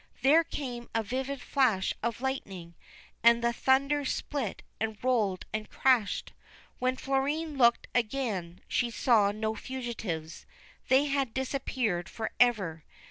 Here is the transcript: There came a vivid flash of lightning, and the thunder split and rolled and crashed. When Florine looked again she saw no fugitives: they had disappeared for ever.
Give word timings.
There 0.23 0.43
came 0.43 0.89
a 0.95 1.03
vivid 1.03 1.41
flash 1.41 1.93
of 2.01 2.21
lightning, 2.21 2.73
and 3.21 3.43
the 3.43 3.53
thunder 3.53 4.03
split 4.03 4.63
and 4.79 4.97
rolled 5.03 5.45
and 5.53 5.69
crashed. 5.69 6.33
When 6.79 6.95
Florine 6.95 7.55
looked 7.55 7.87
again 7.93 8.61
she 8.67 8.89
saw 8.89 9.31
no 9.31 9.53
fugitives: 9.53 10.47
they 10.87 11.05
had 11.05 11.35
disappeared 11.35 12.09
for 12.09 12.31
ever. 12.39 12.83